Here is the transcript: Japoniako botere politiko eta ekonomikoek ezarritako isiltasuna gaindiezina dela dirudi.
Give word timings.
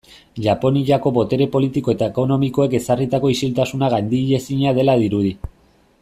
Japoniako 0.43 1.11
botere 1.17 1.47
politiko 1.55 1.93
eta 1.95 2.07
ekonomikoek 2.13 2.73
ezarritako 2.79 3.31
isiltasuna 3.35 3.91
gaindiezina 3.95 4.73
dela 4.79 4.97
dirudi. 5.05 5.35